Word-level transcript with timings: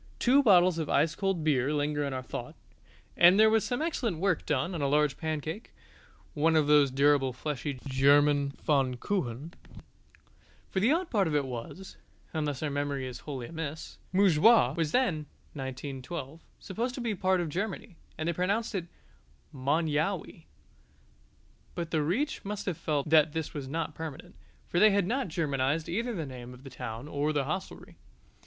Two 0.17 0.41
bottles 0.41 0.79
of 0.79 0.89
ice 0.89 1.13
cold 1.13 1.43
beer 1.43 1.71
linger 1.71 2.03
in 2.03 2.11
our 2.11 2.23
thought: 2.23 2.55
and 3.15 3.39
there 3.39 3.51
was 3.51 3.63
some 3.63 3.83
excellent 3.83 4.17
work 4.17 4.47
done 4.47 4.73
on 4.73 4.81
a 4.81 4.87
large 4.87 5.15
pancake, 5.15 5.75
one 6.33 6.55
of 6.55 6.65
those 6.65 6.89
durable 6.89 7.31
fleshy 7.31 7.77
German 7.85 8.49
Pfannkuchen. 8.49 9.53
For 10.71 10.79
the 10.79 10.91
odd 10.91 11.11
part 11.11 11.27
of 11.27 11.35
it 11.35 11.45
was 11.45 11.97
(unless 12.33 12.63
our 12.63 12.71
memory 12.71 13.05
is 13.05 13.19
wholly 13.19 13.45
amiss) 13.45 13.99
Montjoie 14.11 14.73
was 14.75 14.91
then 14.91 15.27
(1912) 15.53 16.41
supposed 16.59 16.95
to 16.95 17.01
be 17.01 17.13
part 17.13 17.39
of 17.39 17.47
Germany, 17.49 17.95
and 18.17 18.27
they 18.27 18.33
pronounced 18.33 18.73
it 18.73 18.87
Mon 19.51 19.85
yowey. 19.85 20.45
But 21.75 21.91
the 21.91 22.01
Reich 22.01 22.43
must 22.43 22.65
have 22.65 22.77
felt 22.79 23.07
that 23.11 23.33
this 23.33 23.53
was 23.53 23.67
not 23.67 23.93
permanent, 23.93 24.33
for 24.67 24.79
they 24.79 24.89
had 24.89 25.05
not 25.05 25.27
Germanized 25.27 25.87
either 25.87 26.15
the 26.15 26.25
name 26.25 26.55
of 26.55 26.63
the 26.63 26.71
town 26.71 27.07
or 27.07 27.29
of 27.29 27.35
the 27.35 27.43
hostelry. 27.45 27.97